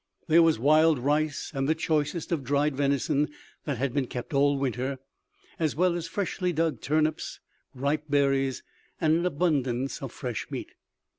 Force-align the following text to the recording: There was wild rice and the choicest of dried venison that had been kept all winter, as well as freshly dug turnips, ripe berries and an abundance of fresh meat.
There 0.27 0.41
was 0.41 0.57
wild 0.57 0.97
rice 0.97 1.51
and 1.53 1.69
the 1.69 1.75
choicest 1.75 2.31
of 2.31 2.43
dried 2.43 2.75
venison 2.75 3.29
that 3.65 3.77
had 3.77 3.93
been 3.93 4.07
kept 4.07 4.33
all 4.33 4.57
winter, 4.57 4.97
as 5.59 5.75
well 5.75 5.93
as 5.93 6.07
freshly 6.07 6.51
dug 6.51 6.81
turnips, 6.81 7.39
ripe 7.75 8.05
berries 8.09 8.63
and 8.99 9.13
an 9.13 9.25
abundance 9.27 10.01
of 10.01 10.11
fresh 10.11 10.49
meat. 10.49 10.71